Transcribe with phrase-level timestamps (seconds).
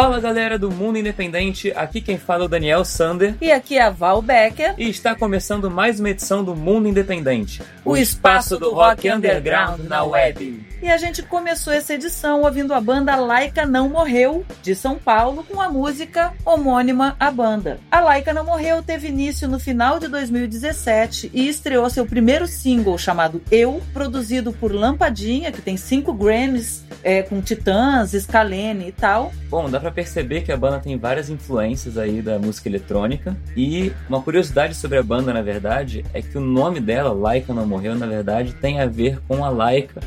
[0.00, 3.34] Fala galera do Mundo Independente, aqui quem fala é o Daniel Sander.
[3.38, 7.60] E aqui é a Val Becker, e está começando mais uma edição do Mundo Independente,
[7.84, 10.69] O espaço do rock underground na web.
[10.82, 15.44] E a gente começou essa edição ouvindo a banda Laika Não Morreu, de São Paulo,
[15.44, 17.78] com a música homônima à banda.
[17.90, 22.96] A Laika Não Morreu teve início no final de 2017 e estreou seu primeiro single
[22.96, 29.32] chamado Eu, produzido por Lampadinha, que tem cinco Grammys, é, com Titãs, Scalene e tal.
[29.48, 33.36] Bom, dá pra perceber que a banda tem várias influências aí da música eletrônica.
[33.56, 37.66] E uma curiosidade sobre a banda, na verdade, é que o nome dela, Laika Não
[37.66, 40.00] Morreu, na verdade, tem a ver com a Laika,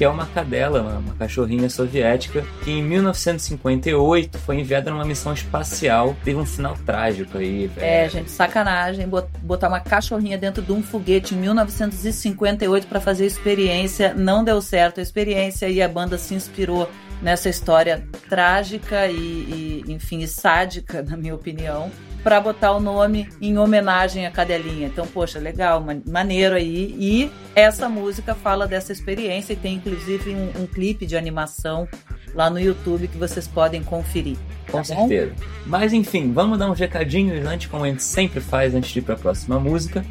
[0.00, 6.16] que é uma cadela, uma, cachorrinha soviética, que em 1958 foi enviada numa missão espacial.
[6.24, 7.70] Teve um final trágico aí.
[7.76, 13.26] É, gente, sacanagem bot- botar uma cachorrinha dentro de um foguete em 1958 para fazer
[13.26, 14.14] experiência.
[14.14, 19.84] Não deu certo a experiência e a banda se inspirou nessa história trágica e, e,
[19.86, 21.90] enfim, e sádica, na minha opinião,
[22.22, 24.86] para botar o nome em homenagem à cadelinha.
[24.86, 26.94] Então, poxa, legal, ma- maneiro aí.
[26.98, 31.88] E essa música fala dessa experiência e tem inclusive um, um clipe de animação
[32.34, 34.36] lá no YouTube que vocês podem conferir.
[34.70, 35.08] Com tá bom?
[35.08, 35.32] certeza.
[35.66, 39.02] Mas enfim, vamos dar uns recadinhos antes, como a gente sempre faz antes de ir
[39.02, 40.04] para a próxima música.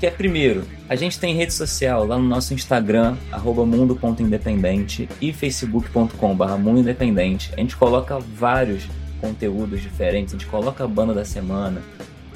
[0.00, 5.32] que é primeiro, a gente tem rede social lá no nosso Instagram, arroba mundo.independente e
[5.32, 7.52] facebook.com.br mundo independente.
[7.56, 8.84] A gente coloca vários
[9.20, 11.82] conteúdos diferentes, a gente coloca a banda da semana,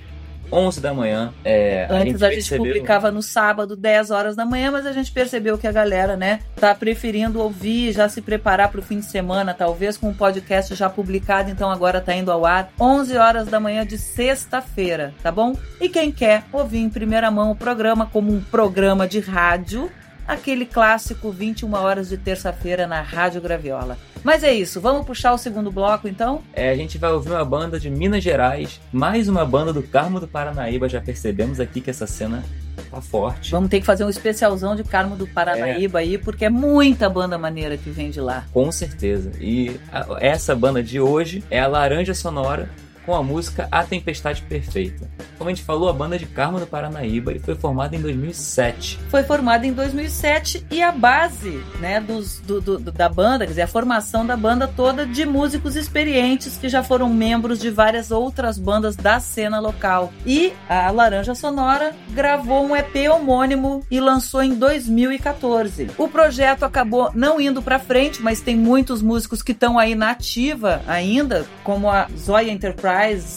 [0.52, 1.32] 11 da manhã.
[1.44, 5.10] É, Antes a gente, percebeu- publicava no sábado, 10 horas da manhã, mas a gente
[5.10, 9.54] percebeu que a galera, né, tá preferindo ouvir, já se preparar pro fim de semana,
[9.54, 13.58] talvez com o podcast já publicado, então agora tá indo ao ar 11 horas da
[13.58, 15.54] manhã de sexta-feira, tá bom?
[15.80, 19.90] E quem quer ouvir em primeira mão o programa como um programa de rádio,
[20.26, 23.96] aquele clássico 21 horas de terça-feira na Rádio Graviola.
[24.24, 26.42] Mas é isso, vamos puxar o segundo bloco então?
[26.52, 30.20] É, a gente vai ouvir uma banda de Minas Gerais, mais uma banda do Carmo
[30.20, 30.88] do Paranaíba.
[30.88, 32.44] Já percebemos aqui que essa cena
[32.90, 33.50] tá forte.
[33.50, 37.36] Vamos ter que fazer um especialzão de Carmo do Paranaíba aí, porque é muita banda
[37.36, 38.44] maneira que vem de lá.
[38.52, 39.32] Com certeza.
[39.40, 42.70] E a- essa banda de hoje é a Laranja Sonora
[43.04, 45.08] com a música A Tempestade Perfeita.
[45.38, 48.00] Como a gente falou, a banda é de Carmo do Paranaíba e foi formada em
[48.00, 48.98] 2007.
[49.10, 53.62] Foi formada em 2007 e a base né, dos, do, do- da banda, quer dizer,
[53.62, 58.58] a formação da banda toda de músicos experientes que já foram membros de várias outras
[58.58, 60.12] bandas da cena local.
[60.24, 65.90] E a Laranja Sonora gravou um EP homônimo e lançou em 2014.
[65.98, 70.10] O projeto acabou não indo pra frente, mas tem muitos músicos que estão aí na
[70.10, 72.50] ativa ainda, como a Zoya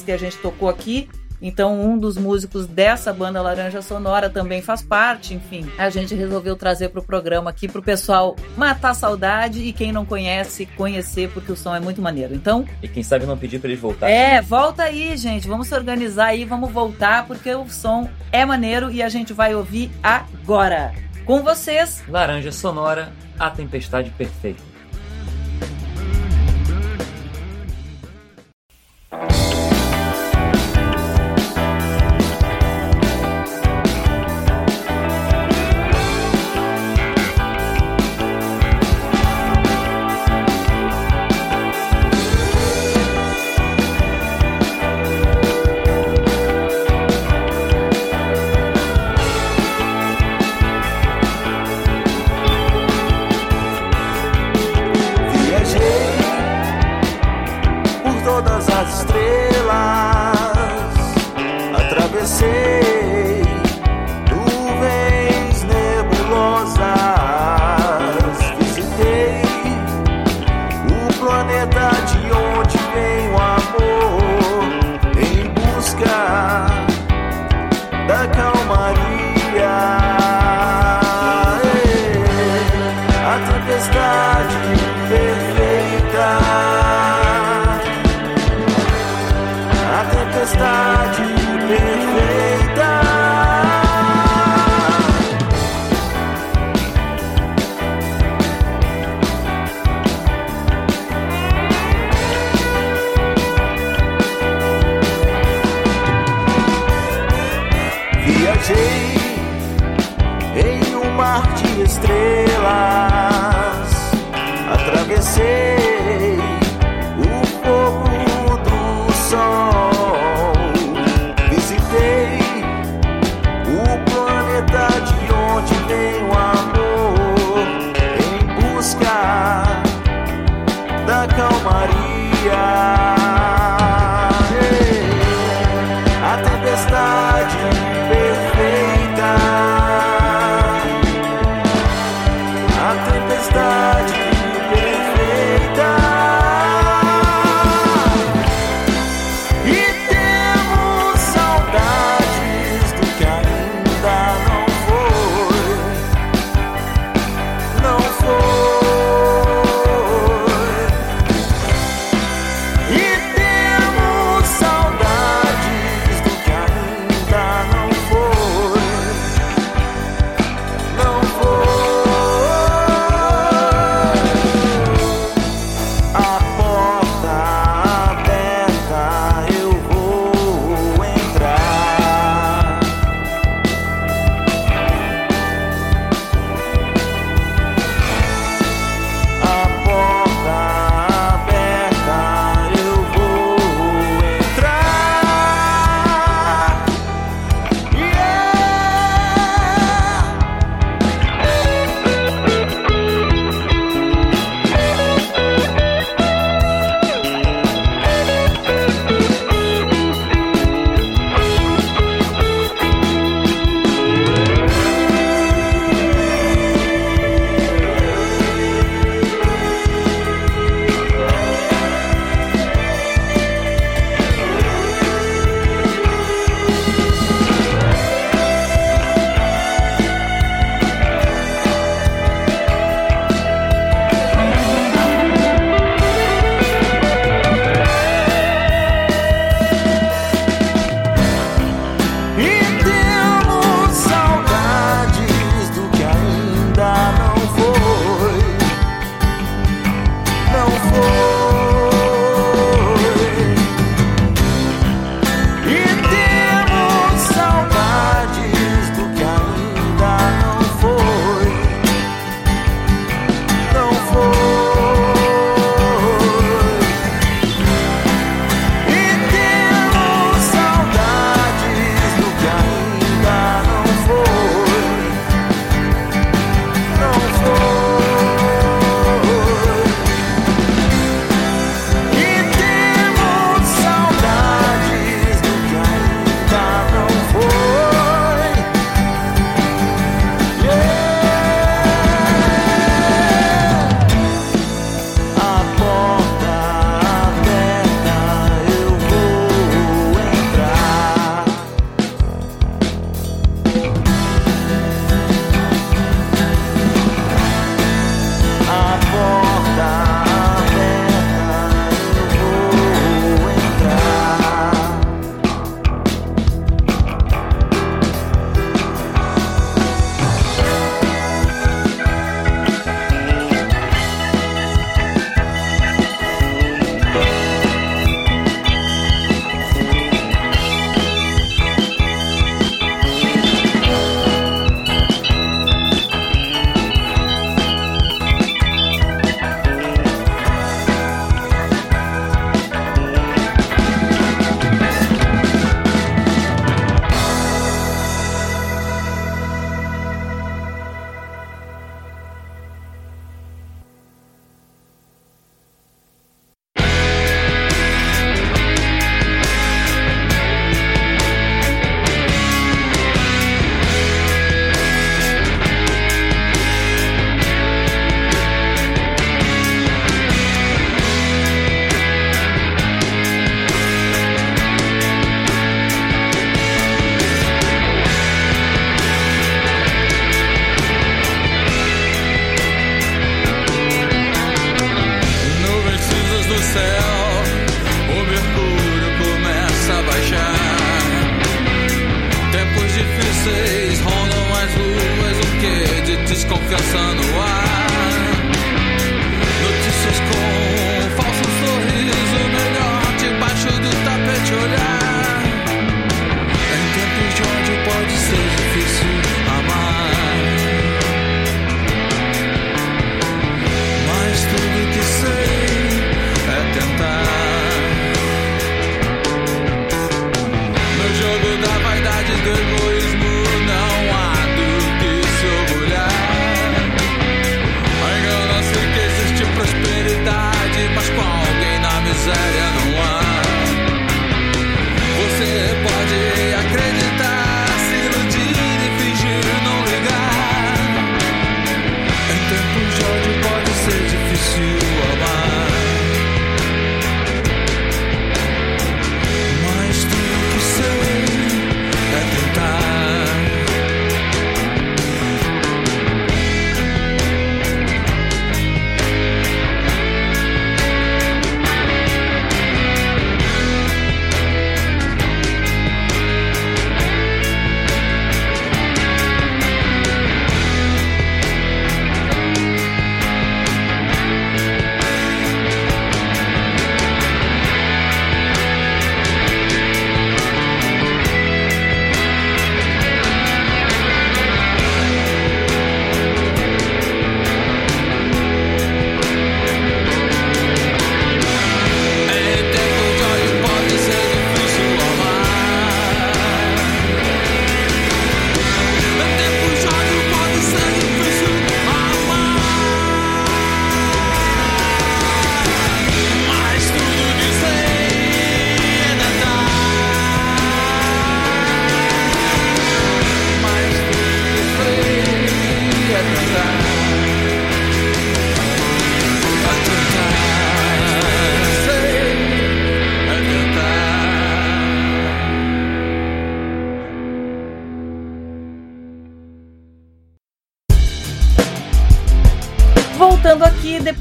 [0.05, 1.09] Que a gente tocou aqui.
[1.41, 5.69] Então, um dos músicos dessa banda Laranja Sonora também faz parte, enfim.
[5.77, 10.05] A gente resolveu trazer pro programa aqui pro pessoal matar a saudade e quem não
[10.05, 12.33] conhece, conhecer, porque o som é muito maneiro.
[12.33, 14.15] Então, E quem sabe não pedir pra eles voltarem.
[14.15, 15.47] é, volta aí, gente.
[15.47, 19.53] Vamos se organizar aí, vamos voltar, porque o som é maneiro e a gente vai
[19.53, 20.93] ouvir agora.
[21.25, 24.63] Com vocês, Laranja Sonora, A Tempestade Perfeita.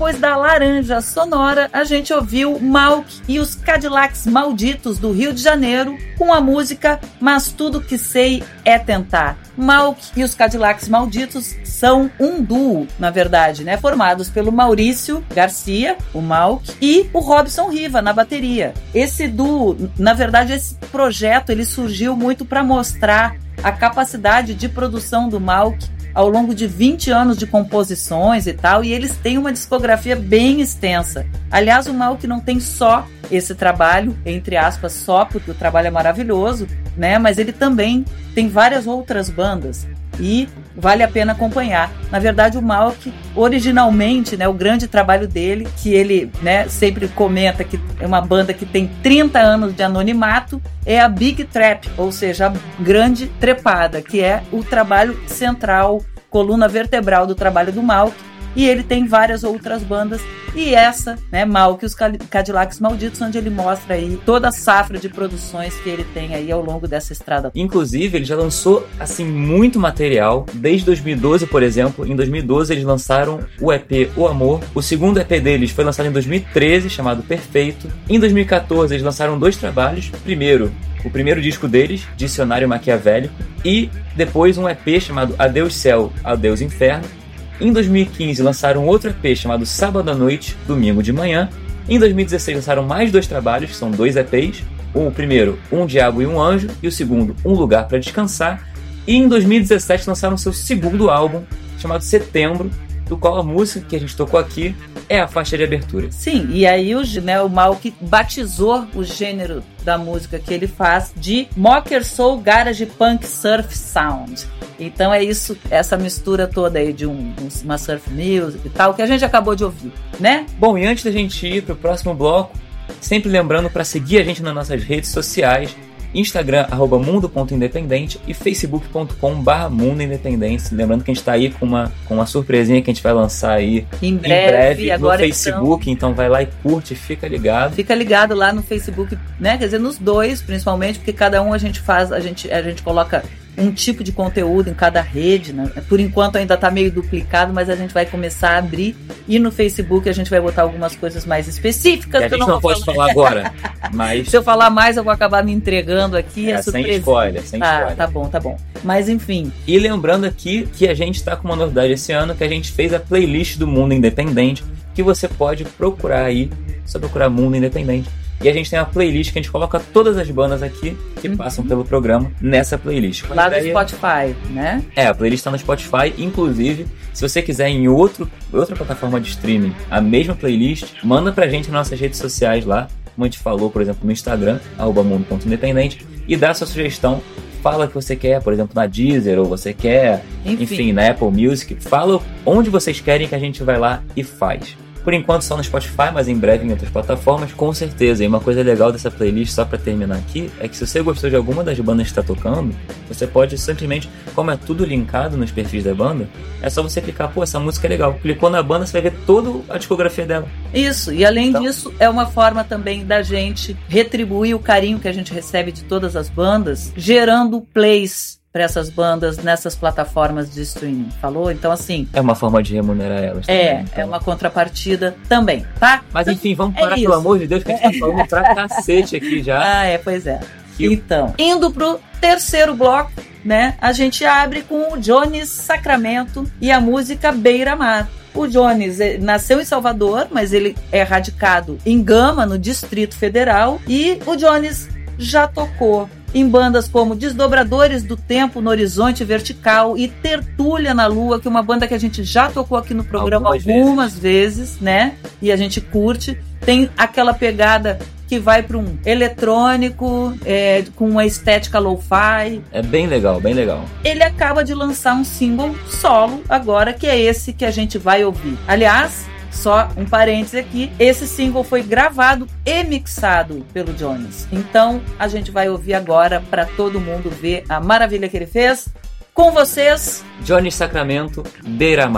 [0.04, 5.40] Depois da Laranja Sonora, a gente ouviu Malk e os Cadillacs Malditos do Rio de
[5.40, 9.38] Janeiro com a música Mas Tudo Que Sei É Tentar.
[9.56, 13.78] Malk e os Cadillacs Malditos são um duo, na verdade, né?
[13.78, 18.74] Formados pelo Maurício Garcia, o Malk, e o Robson Riva na bateria.
[18.94, 25.30] Esse duo, na verdade, esse projeto ele surgiu muito para mostrar a capacidade de produção
[25.30, 29.52] do Malk ao longo de 20 anos de composições e tal, e eles têm uma
[29.52, 31.26] discografia bem extensa.
[31.50, 35.90] Aliás, o Malk não tem só esse trabalho, entre aspas, só porque o trabalho é
[35.90, 37.18] maravilhoso, né?
[37.18, 39.86] Mas ele também tem várias outras bandas
[40.20, 41.90] e vale a pena acompanhar.
[42.10, 47.64] Na verdade, o Malk, originalmente, né, o grande trabalho dele, que ele né, sempre comenta
[47.64, 52.10] que é uma banda que tem 30 anos de anonimato, é a Big Trap, ou
[52.10, 58.14] seja, a grande trepada, que é o trabalho central, coluna vertebral do trabalho do Malk,
[58.56, 60.20] e ele tem várias outras bandas
[60.54, 64.98] e essa, né, Mal que os Cadillacs Malditos, onde ele mostra aí toda a safra
[64.98, 67.50] de produções que ele tem aí ao longo dessa estrada.
[67.54, 72.06] Inclusive, ele já lançou assim muito material desde 2012, por exemplo.
[72.06, 74.60] Em 2012 eles lançaram o EP O Amor.
[74.74, 77.88] O segundo EP deles foi lançado em 2013, chamado Perfeito.
[78.08, 80.10] Em 2014 eles lançaram dois trabalhos.
[80.22, 80.70] Primeiro,
[81.04, 87.23] o primeiro disco deles, Dicionário Maquiavélico, e depois um EP chamado Adeus Céu, Adeus Inferno.
[87.60, 91.48] Em 2015 lançaram outro EP chamado Sábado à Noite, Domingo de Manhã.
[91.88, 94.62] Em 2016 lançaram mais dois trabalhos, que são dois EPs.
[94.92, 98.68] O primeiro, Um Diabo e um Anjo, e o segundo, Um Lugar para Descansar.
[99.06, 101.42] E em 2017 lançaram seu segundo álbum,
[101.78, 102.70] chamado Setembro,
[103.06, 104.74] do qual a música que a gente tocou aqui
[105.08, 106.10] é a faixa de abertura.
[106.10, 111.12] Sim, e aí o, né, o Malk batizou o gênero da música que ele faz
[111.16, 114.46] de Mocker Soul Garage Punk Surf Sound.
[114.78, 119.02] Então é isso, essa mistura toda aí de um, uma surf music e tal, que
[119.02, 120.46] a gente acabou de ouvir, né?
[120.58, 122.56] Bom, e antes da gente ir pro próximo bloco,
[123.00, 125.76] sempre lembrando para seguir a gente nas nossas redes sociais,
[126.14, 130.74] Instagram, arroba mundo.independente e facebook.com barra mundo independente.
[130.74, 133.12] Lembrando que a gente está aí com uma, com uma surpresinha que a gente vai
[133.12, 136.10] lançar aí em breve, no agora Facebook, então...
[136.10, 137.74] então vai lá e curte, fica ligado.
[137.74, 139.58] Fica ligado lá no Facebook, né?
[139.58, 142.82] Quer dizer, nos dois, principalmente, porque cada um a gente faz, a gente, a gente
[142.82, 143.22] coloca
[143.56, 145.70] um tipo de conteúdo em cada rede, né?
[145.88, 148.96] Por enquanto ainda está meio duplicado, mas a gente vai começar a abrir
[149.28, 152.20] e no Facebook a gente vai botar algumas coisas mais específicas.
[152.20, 152.96] Que a gente não, não pode falar.
[152.96, 153.52] falar agora,
[153.92, 156.50] mas se eu falar mais eu vou acabar me entregando aqui.
[156.50, 157.96] É, sem spoiler, sem tá, spoiler.
[157.96, 158.56] Tá bom, tá bom.
[158.82, 159.52] Mas enfim.
[159.66, 162.72] E lembrando aqui que a gente está com uma novidade esse ano, que a gente
[162.72, 164.64] fez a playlist do Mundo Independente,
[164.94, 166.50] que você pode procurar aí,
[166.84, 168.08] só procurar Mundo Independente
[168.42, 171.28] e a gente tem uma playlist que a gente coloca todas as bandas aqui que
[171.28, 171.36] uhum.
[171.36, 173.24] passam pelo programa nessa playlist.
[173.30, 174.82] Lá do Spotify, né?
[174.94, 176.12] É, a playlist está no Spotify.
[176.18, 181.48] Inclusive, se você quiser em outro, outra plataforma de streaming a mesma playlist, manda pra
[181.48, 182.88] gente nas nossas redes sociais lá.
[183.14, 187.22] Como a gente falou, por exemplo, no Instagram, mundo.independente, e dá sua sugestão
[187.64, 190.62] fala que você quer, por exemplo, na Deezer, ou você quer, enfim.
[190.64, 191.74] enfim, na Apple Music.
[191.76, 194.76] Fala onde vocês querem que a gente vai lá e faz.
[195.04, 198.24] Por enquanto só no Spotify, mas em breve em outras plataformas, com certeza.
[198.24, 201.28] E uma coisa legal dessa playlist, só para terminar aqui, é que se você gostou
[201.28, 202.74] de alguma das bandas que está tocando,
[203.06, 206.26] você pode simplesmente, como é tudo linkado nos perfis da banda,
[206.62, 208.14] é só você clicar, pô, essa música é legal.
[208.14, 210.48] Clicou na banda, você vai ver toda a discografia dela.
[210.72, 215.08] Isso, e além então, disso, é uma forma também da gente retribuir o carinho que
[215.08, 220.62] a gente recebe de todas as bandas, gerando plays para essas bandas nessas plataformas de
[220.62, 221.50] streaming, falou?
[221.50, 222.06] Então, assim.
[222.12, 223.46] É uma forma de remunerar elas.
[223.46, 224.02] Também, é, então.
[224.02, 226.04] é uma contrapartida também, tá?
[226.12, 228.54] Mas enfim, vamos parar, é pelo amor de Deus, que a gente tá falando pra
[228.54, 229.60] cacete aqui já.
[229.74, 230.38] Ah, é, pois é.
[230.78, 233.10] Então, indo pro terceiro bloco,
[233.44, 233.74] né?
[233.80, 238.08] A gente abre com o Jones Sacramento e a música Beira Mar.
[238.34, 243.80] O Jones eh, nasceu em Salvador, mas ele é radicado em Gama, no Distrito Federal,
[243.88, 244.88] e o Jones
[245.18, 251.40] já tocou em bandas como Desdobradores do Tempo no Horizonte Vertical e Tertúlia na Lua,
[251.40, 254.34] que é uma banda que a gente já tocou aqui no programa algumas, algumas vezes.
[254.54, 255.14] vezes, né?
[255.40, 256.38] E a gente curte.
[256.60, 262.60] Tem aquela pegada que vai para um eletrônico é, com uma estética lo-fi.
[262.72, 263.84] É bem legal, bem legal.
[264.02, 268.24] Ele acaba de lançar um single solo agora, que é esse que a gente vai
[268.24, 268.58] ouvir.
[268.66, 274.46] Aliás, só um parêntese aqui, esse single foi gravado e mixado pelo Jones.
[274.52, 278.88] Então a gente vai ouvir agora para todo mundo ver a maravilha que ele fez.
[279.32, 282.08] Com vocês, Jones Sacramento, Beira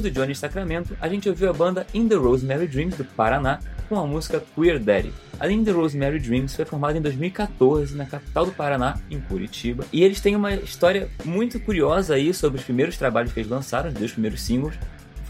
[0.00, 3.60] depois do Johnny Sacramento, a gente ouviu a banda In the Rosemary Dreams do Paraná
[3.88, 5.12] com a música Queer Daddy.
[5.38, 9.84] A In the Rosemary Dreams foi formada em 2014 na capital do Paraná, em Curitiba,
[9.92, 13.88] e eles têm uma história muito curiosa aí sobre os primeiros trabalhos que eles lançaram,
[13.88, 14.74] os dois primeiros singles.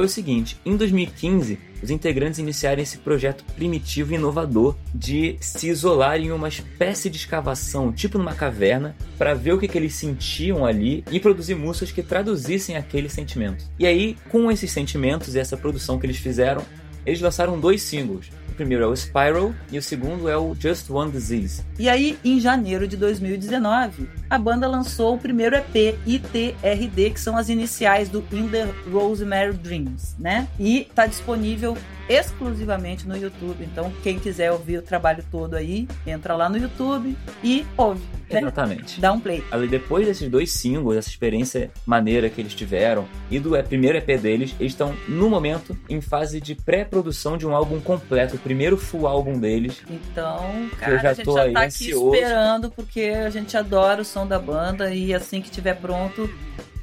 [0.00, 5.68] Foi o seguinte, em 2015, os integrantes iniciaram esse projeto primitivo e inovador de se
[5.68, 9.92] isolar em uma espécie de escavação, tipo numa caverna, para ver o que, que eles
[9.92, 13.70] sentiam ali e produzir músicas que traduzissem aqueles sentimentos.
[13.78, 16.64] E aí, com esses sentimentos e essa produção que eles fizeram,
[17.04, 18.30] eles lançaram dois singles.
[18.60, 21.64] Primeiro é o Spiral e o segundo é o Just One Disease.
[21.78, 27.38] E aí, em janeiro de 2019, a banda lançou o primeiro EP, ITRD, que são
[27.38, 30.46] as iniciais do In the Rosemary Dreams, né?
[30.58, 31.74] E tá disponível
[32.10, 33.64] exclusivamente no YouTube.
[33.64, 38.02] Então, quem quiser ouvir o trabalho todo aí, entra lá no YouTube e ouve.
[38.28, 38.40] né?
[38.40, 39.00] Exatamente.
[39.00, 39.44] Dá um play.
[39.50, 43.96] Ali, depois desses dois singles, essa experiência maneira que eles tiveram e do é, primeiro
[43.96, 48.38] EP deles, eles estão no momento em fase de pré-produção de um álbum completo, o
[48.38, 49.80] primeiro full álbum deles.
[49.88, 52.14] Então, eu cara, já a gente já tá aqui ansioso.
[52.14, 56.28] esperando, porque a gente adora o som da banda e assim que tiver pronto,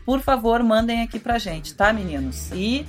[0.05, 2.49] por favor, mandem aqui pra gente, tá, meninos?
[2.53, 2.85] E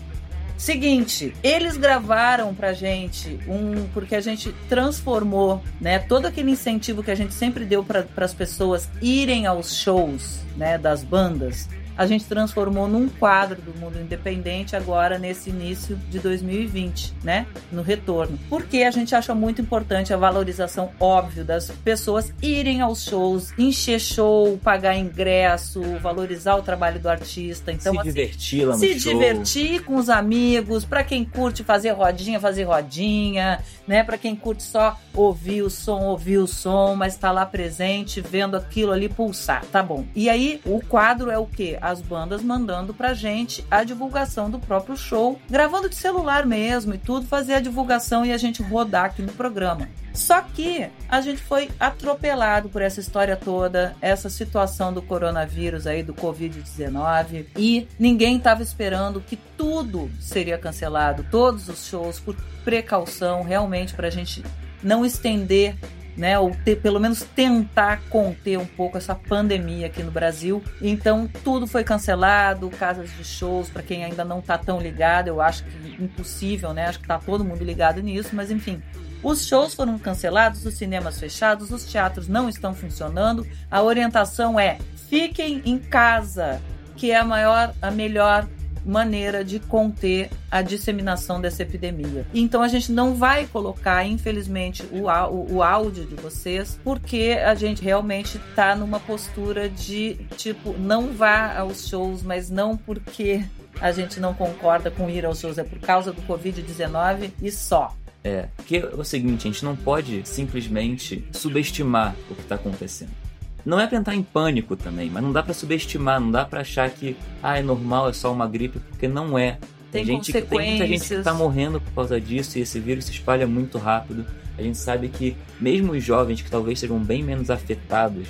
[0.59, 7.11] seguinte, eles gravaram pra gente um porque a gente transformou, né, todo aquele incentivo que
[7.11, 11.69] a gente sempre deu para as pessoas irem aos shows, né, das bandas.
[11.99, 17.45] A gente transformou num quadro do mundo independente agora nesse início de 2020, né?
[17.73, 18.39] No retorno.
[18.49, 23.99] Porque a gente acha muito importante a valorização, óbvio, das pessoas irem aos shows, encher
[23.99, 27.73] show, pagar ingresso, valorizar o trabalho do artista.
[27.73, 29.13] Então, se assim, divertir lá no se show.
[29.13, 33.59] divertir com os amigos, pra quem curte fazer rodinha, fazer rodinha,
[33.89, 34.05] né?
[34.05, 38.57] Pra quem curte só ouvir o som, ouvir o som, mas tá lá presente, vendo
[38.57, 40.07] aquilo ali pulsar, tá bom.
[40.15, 41.77] E aí, o quadro é o quê?
[41.91, 46.99] As bandas mandando pra gente a divulgação do próprio show, gravando de celular mesmo e
[46.99, 49.89] tudo, fazer a divulgação e a gente rodar aqui no programa.
[50.13, 56.03] Só que a gente foi atropelado por essa história toda, essa situação do coronavírus aí,
[56.03, 63.43] do Covid-19, e ninguém estava esperando que tudo seria cancelado, todos os shows, por precaução,
[63.43, 64.45] realmente, para a gente
[64.83, 65.77] não estender
[66.19, 70.63] né, ou ter, pelo menos tentar conter um pouco essa pandemia aqui no Brasil.
[70.83, 75.41] Então tudo foi cancelado, casas de shows, para quem ainda não tá tão ligado, eu
[75.41, 76.87] acho que impossível, né?
[76.87, 78.83] Acho que tá todo mundo ligado nisso, mas enfim.
[79.23, 83.47] Os shows foram cancelados, os cinemas fechados, os teatros não estão funcionando.
[83.71, 84.79] A orientação é:
[85.09, 86.61] fiquem em casa,
[86.97, 88.47] que é a maior, a melhor
[88.85, 92.27] maneira de conter a disseminação dessa epidemia.
[92.33, 97.55] Então a gente não vai colocar, infelizmente, o, o, o áudio de vocês, porque a
[97.55, 103.45] gente realmente está numa postura de tipo, não vá aos shows, mas não porque
[103.81, 107.95] a gente não concorda com ir aos shows, é por causa do Covid-19 e só.
[108.25, 113.28] É, porque é o seguinte, a gente não pode simplesmente subestimar o que está acontecendo.
[113.65, 116.61] Não é pra entrar em pânico também, mas não dá para subestimar, não dá para
[116.61, 119.59] achar que ah, é normal, é só uma gripe, porque não é.
[119.91, 123.13] Tem, gente, tem muita gente que tá morrendo por causa disso e esse vírus se
[123.13, 124.25] espalha muito rápido.
[124.59, 128.29] A gente sabe que mesmo os jovens que talvez sejam bem menos afetados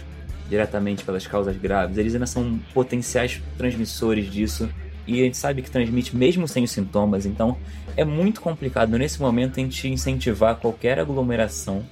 [0.49, 4.69] diretamente pelas causas graves, eles ainda são potenciais transmissores disso
[5.07, 7.57] e a gente sabe que transmite mesmo sem os sintomas, então
[7.97, 11.85] é muito complicado nesse momento a gente incentivar qualquer aglomeração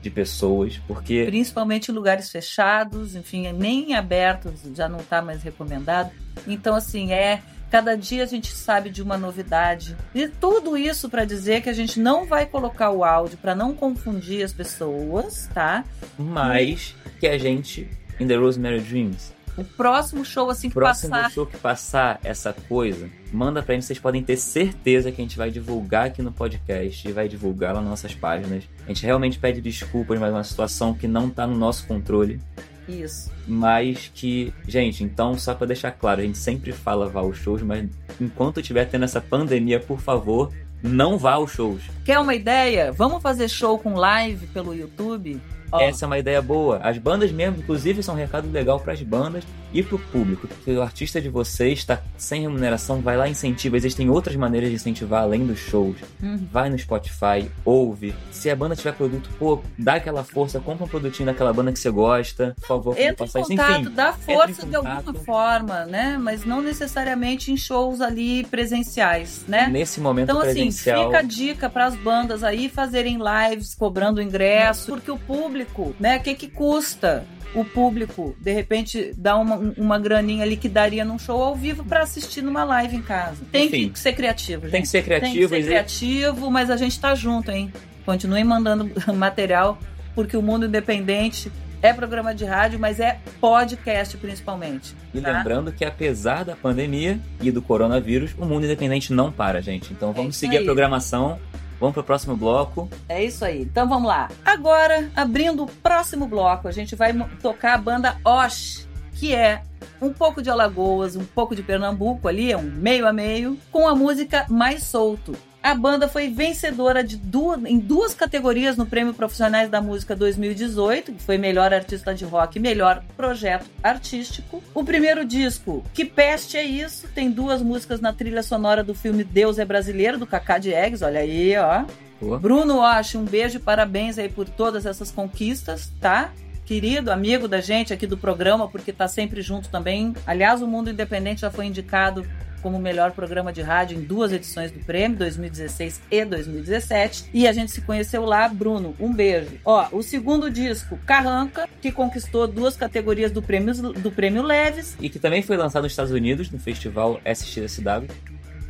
[0.00, 6.10] de pessoas, porque principalmente em lugares fechados, enfim, nem abertos já não está mais recomendado.
[6.46, 9.96] Então assim é Cada dia a gente sabe de uma novidade.
[10.12, 13.74] E tudo isso para dizer que a gente não vai colocar o áudio para não
[13.74, 15.84] confundir as pessoas, tá?
[16.18, 21.30] Mas que a gente, em The Rosemary Dreams, o próximo show, assim que próximo passar.
[21.30, 25.36] show que passar essa coisa, manda pra gente, vocês podem ter certeza que a gente
[25.36, 28.64] vai divulgar aqui no podcast e vai divulgar lá nas nossas páginas.
[28.84, 32.40] A gente realmente pede desculpas, mas é uma situação que não tá no nosso controle.
[32.88, 33.30] Isso.
[33.46, 37.62] Mas que, gente, então, só pra deixar claro, a gente sempre fala vá aos shows,
[37.62, 37.88] mas
[38.20, 41.82] enquanto estiver tendo essa pandemia, por favor, não vá aos shows.
[42.04, 42.90] Quer uma ideia?
[42.90, 45.40] Vamos fazer show com live pelo YouTube?
[45.72, 46.78] Ó, Essa é uma ideia boa.
[46.78, 50.48] As bandas mesmo, inclusive, são um recado legal para as bandas e para o público.
[50.48, 53.76] Porque o artista de vocês está sem remuneração, vai lá e incentiva.
[53.76, 55.96] Existem outras maneiras de incentivar além dos shows.
[56.22, 56.46] Uhum.
[56.50, 58.14] Vai no Spotify, ouve.
[58.32, 61.78] Se a banda tiver produto, pô, dá aquela força, compra um produtinho daquela banda que
[61.78, 62.54] você gosta.
[62.60, 66.18] Por favor, Entra em contato, Enfim, dá força de alguma forma, né?
[66.20, 69.68] Mas não necessariamente em shows ali presenciais, né?
[69.68, 71.06] Nesse momento Então, assim, presencial.
[71.06, 75.59] fica a dica para as bandas aí fazerem lives cobrando ingresso, porque o público,
[75.98, 76.18] né?
[76.18, 77.24] O que, que custa?
[77.52, 81.84] O público, de repente, dá uma, uma graninha ali que daria num show ao vivo
[81.84, 83.42] para assistir numa live em casa.
[83.50, 84.70] Tem Enfim, que ser criativo, gente.
[84.70, 85.48] Tem que ser Tem criativo.
[85.48, 87.72] que ser e- criativo, mas a gente tá junto, hein?
[88.06, 89.78] Continuem mandando material,
[90.14, 91.50] porque o mundo independente
[91.82, 94.94] é programa de rádio, mas é podcast principalmente.
[95.12, 95.32] E tá?
[95.38, 99.92] lembrando que apesar da pandemia e do coronavírus, o mundo independente não para, gente.
[99.92, 100.62] Então vamos isso seguir aí.
[100.62, 101.38] a programação.
[101.80, 102.90] Vamos pro próximo bloco.
[103.08, 103.62] É isso aí.
[103.62, 104.30] Então vamos lá.
[104.44, 107.12] Agora, abrindo o próximo bloco, a gente vai
[107.42, 109.62] tocar a banda Osh, que é
[110.00, 113.88] um pouco de Alagoas, um pouco de Pernambuco ali, é um meio a meio, com
[113.88, 115.34] a música Mais Solto.
[115.62, 121.12] A banda foi vencedora de duas, em duas categorias no Prêmio Profissionais da Música 2018,
[121.12, 124.62] que foi Melhor Artista de Rock e Melhor Projeto Artístico.
[124.72, 129.22] O primeiro disco, Que Peste é Isso, tem duas músicas na trilha sonora do filme
[129.22, 131.84] Deus é Brasileiro, do Cacá Diegues, olha aí, ó.
[132.18, 136.32] Pô, Bruno Osh, um beijo e parabéns aí por todas essas conquistas, tá?
[136.64, 140.14] Querido amigo da gente aqui do programa, porque tá sempre junto também.
[140.26, 142.24] Aliás, o Mundo Independente já foi indicado
[142.60, 147.30] como melhor programa de rádio em duas edições do prêmio, 2016 e 2017.
[147.32, 148.94] E a gente se conheceu lá, Bruno.
[149.00, 149.58] Um beijo.
[149.64, 154.96] Ó, o segundo disco, Carranca, que conquistou duas categorias do prêmio, do prêmio Leves.
[155.00, 158.08] e que também foi lançado nos Estados Unidos, no festival SXSW.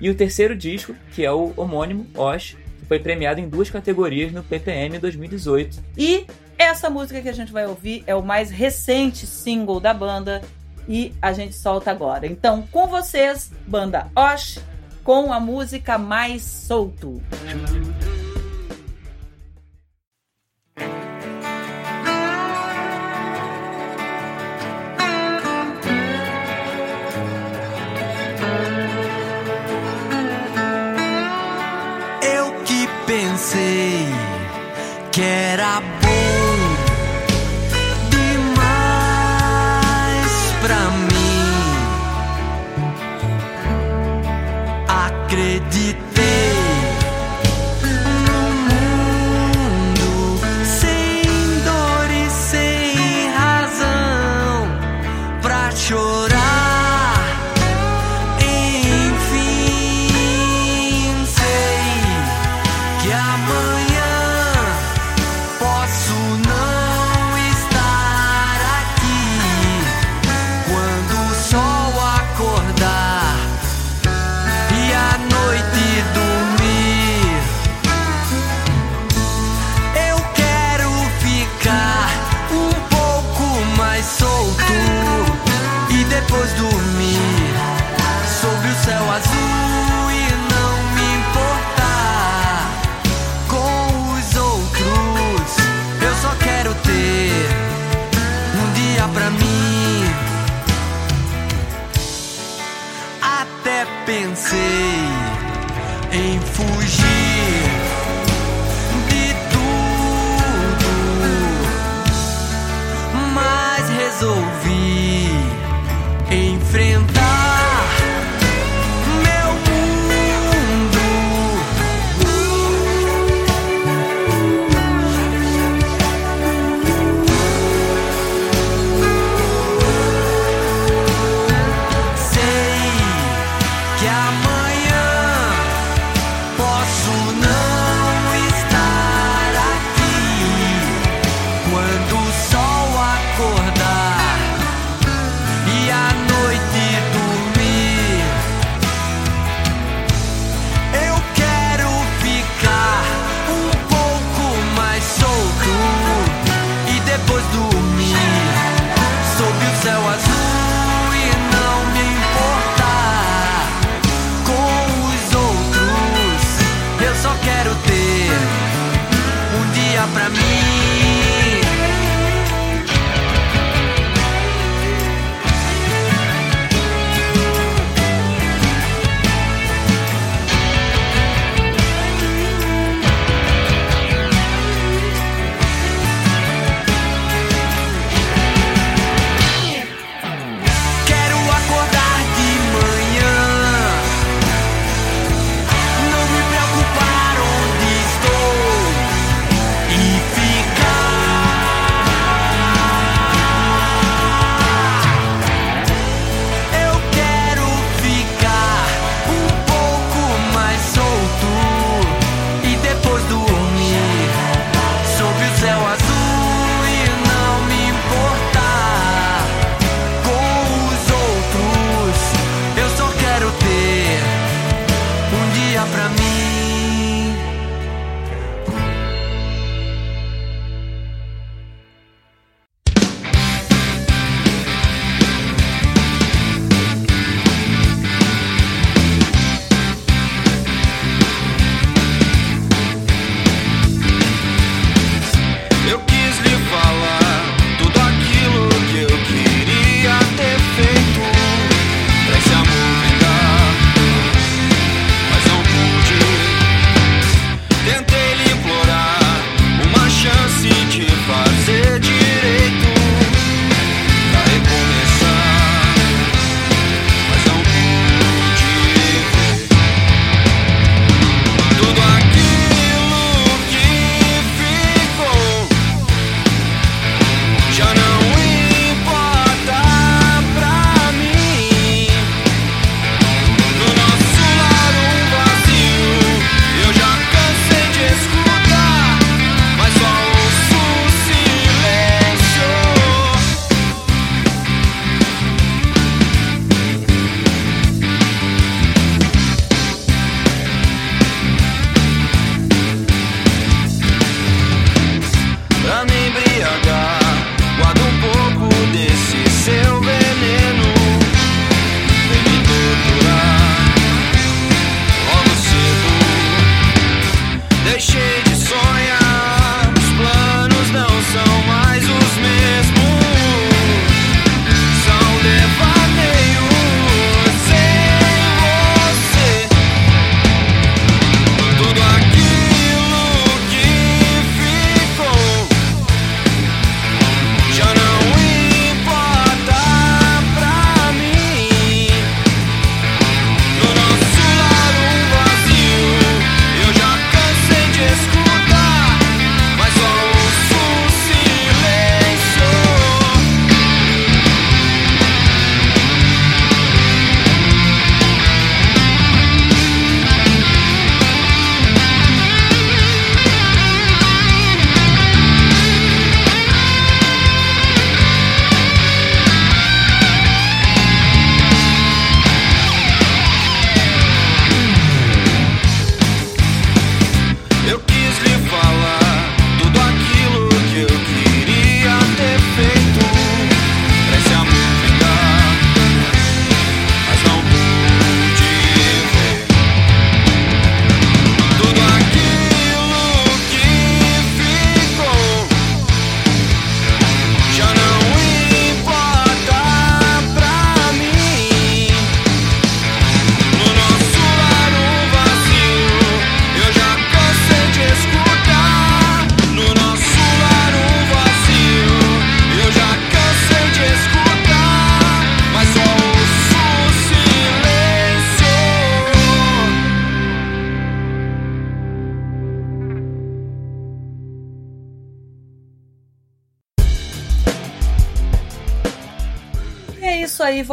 [0.00, 4.32] E o terceiro disco, que é o homônimo, Osh, que foi premiado em duas categorias
[4.32, 5.78] no PPM 2018.
[5.96, 6.26] E
[6.56, 10.40] essa música que a gente vai ouvir é o mais recente single da banda
[10.90, 12.26] e a gente solta agora.
[12.26, 14.58] Então, com vocês, banda Osh,
[15.04, 17.22] com a música Mais Solto.
[32.20, 34.06] Eu que pensei
[35.12, 36.09] que era bom
[45.30, 46.09] acreditei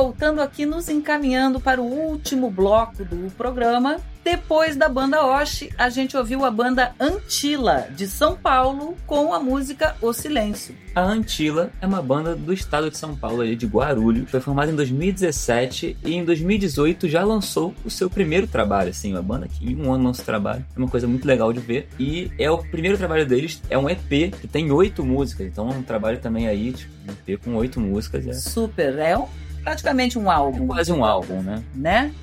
[0.02, 3.98] voltando aqui, nos encaminhando para o último bloco do programa.
[4.24, 9.40] Depois da banda Osh, a gente ouviu a banda Antila, de São Paulo, com a
[9.40, 10.76] música O Silêncio.
[10.94, 14.30] A Antila é uma banda do estado de São Paulo, ali de Guarulhos.
[14.30, 19.22] Foi formada em 2017 e em 2018 já lançou o seu primeiro trabalho, assim, uma
[19.24, 20.64] banda que em um ano lança trabalho.
[20.76, 21.88] É uma coisa muito legal de ver.
[21.98, 25.48] E é o primeiro trabalho deles, é um EP que tem oito músicas.
[25.48, 28.28] Então é um trabalho também aí, tipo, um EP com oito músicas.
[28.28, 29.26] É Super, é um-
[29.68, 30.66] praticamente um álbum.
[30.68, 31.62] quase um álbum, né?
[31.76, 32.14] né?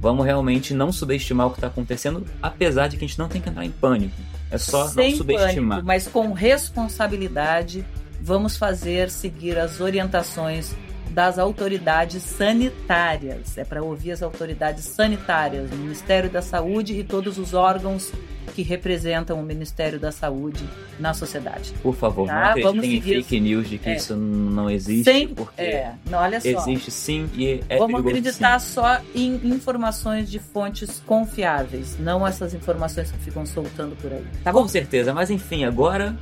[0.00, 3.40] Vamos realmente não subestimar o que está acontecendo, apesar de que a gente não tem
[3.40, 4.14] que entrar em pânico.
[4.50, 5.78] É só sem não subestimar.
[5.78, 7.84] pânico, mas com responsabilidade,
[8.20, 10.74] vamos fazer seguir as orientações
[11.10, 13.56] das autoridades sanitárias.
[13.58, 18.12] É para ouvir as autoridades sanitárias, o Ministério da Saúde e todos os órgãos
[18.48, 20.64] que representam o Ministério da Saúde
[20.98, 21.72] na sociedade.
[21.82, 23.96] Por favor, Tá, não vamos acreditem em fake news de que É.
[23.96, 26.48] isso não existe, Sem, porque é, não, olha só.
[26.48, 28.72] existe sim e é Vamos acreditar sim.
[28.74, 34.24] só em informações de fontes confiáveis, não essas informações que ficam soltando por aí.
[34.42, 34.62] Tá bom?
[34.62, 36.16] Com certeza, mas enfim, agora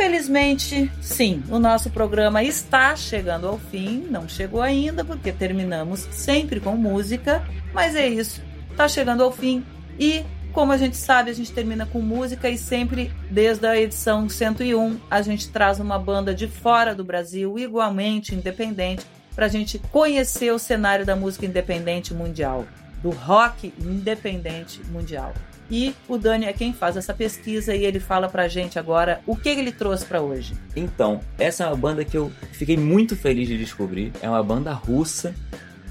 [0.00, 4.06] Infelizmente, sim, o nosso programa está chegando ao fim.
[4.10, 9.62] Não chegou ainda, porque terminamos sempre com música, mas é isso, está chegando ao fim.
[9.98, 14.28] E, como a gente sabe, a gente termina com música e sempre, desde a edição
[14.28, 19.78] 101, a gente traz uma banda de fora do Brasil, igualmente independente, para a gente
[19.78, 22.66] conhecer o cenário da música independente mundial,
[23.02, 25.32] do rock independente mundial.
[25.70, 29.36] E o Dani é quem faz essa pesquisa e ele fala pra gente agora o
[29.36, 30.54] que ele trouxe pra hoje.
[30.74, 34.12] Então, essa é uma banda que eu fiquei muito feliz de descobrir.
[34.20, 35.32] É uma banda russa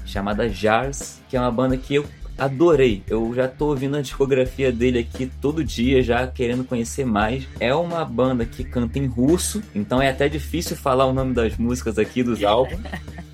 [0.04, 2.06] chamada Jars, que é uma banda que eu
[2.40, 3.02] adorei.
[3.06, 7.46] Eu já tô ouvindo a discografia dele aqui todo dia, já querendo conhecer mais.
[7.60, 11.56] É uma banda que canta em russo, então é até difícil falar o nome das
[11.58, 12.80] músicas aqui dos álbuns.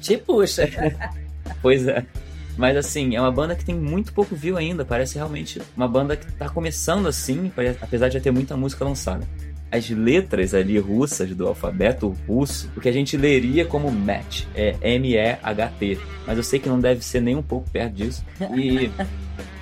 [0.01, 0.69] Te puxa.
[1.63, 2.05] Pois é.
[2.57, 4.85] Mas assim, é uma banda que tem muito pouco view ainda.
[4.85, 9.27] Parece realmente uma banda que tá começando assim, apesar de já ter muita música lançada.
[9.71, 14.77] As letras ali russas do alfabeto russo, o que a gente leria como match, é
[14.81, 15.99] M-E-H-T.
[16.27, 18.25] Mas eu sei que não deve ser nem um pouco perto disso.
[18.57, 18.91] E.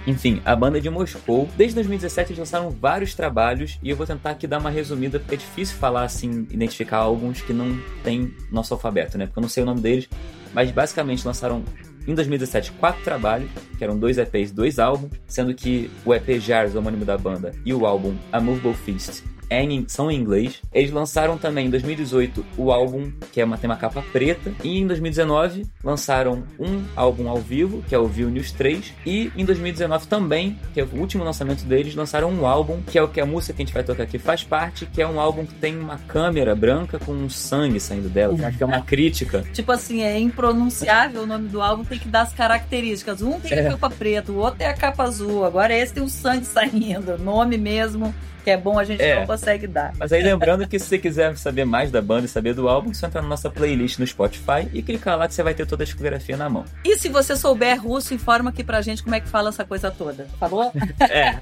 [0.07, 1.49] Enfim, a banda de Moscou.
[1.57, 5.35] Desde 2017 eles lançaram vários trabalhos e eu vou tentar aqui dar uma resumida porque
[5.35, 9.25] é difícil falar assim, identificar alguns que não tem nosso alfabeto, né?
[9.25, 10.07] Porque eu não sei o nome deles.
[10.53, 11.65] Mas basicamente lançaram
[12.07, 13.49] em 2017 quatro trabalhos,
[13.79, 17.53] que eram dois EPs, dois álbuns, sendo que o EP Jars, o homônimo da banda,
[17.65, 20.61] e o álbum A Movable Feast é em- são em inglês.
[20.73, 24.53] Eles lançaram também em 2018 o álbum, que é uma, tem uma capa preta.
[24.63, 28.93] E em 2019 lançaram um álbum ao vivo, que é o View News 3.
[29.07, 33.03] E em 2019 também, que é o último lançamento deles, lançaram um álbum, que é
[33.03, 35.19] o que a música que a gente vai tocar aqui faz parte, que é um
[35.21, 38.35] álbum que tem uma câmera branca com um sangue saindo dela.
[38.37, 39.45] Que acho que é uma crítica.
[39.53, 43.23] Tipo assim, é impronunciável o nome do álbum, tem que dar as características.
[43.23, 43.67] Um tem É.
[43.69, 45.45] a capa preta, o outro tem a capa azul.
[45.45, 47.19] Agora esse tem o sangue saindo.
[47.19, 48.15] Nome mesmo,
[48.45, 49.19] que é bom a gente É.
[49.21, 49.93] não consegue dar.
[49.99, 52.91] Mas aí lembrando que se você quiser saber mais da banda e saber do álbum,
[52.91, 55.67] é só entrar na nossa playlist no Spotify e clicar lá que você vai ter
[55.67, 56.65] toda a discografia na mão.
[56.85, 59.91] E se você souber russo, informa aqui pra gente como é que fala essa coisa
[59.91, 60.27] toda.
[60.39, 60.71] Falou?
[61.11, 61.39] É.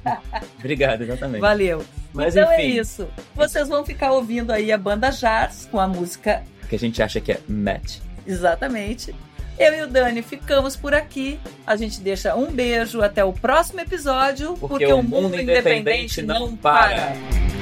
[0.58, 1.40] Obrigado, exatamente.
[1.40, 1.84] Valeu.
[2.12, 3.08] Mas então é enfim, isso.
[3.34, 7.20] Vocês vão ficar ouvindo aí a banda Jars com a música que a gente acha
[7.20, 7.98] que é match.
[8.26, 9.14] Exatamente.
[9.58, 11.38] Eu e o Dani ficamos por aqui.
[11.66, 16.22] A gente deixa um beijo até o próximo episódio, porque, porque o mundo independente, independente
[16.22, 16.88] não para.
[16.88, 17.61] para.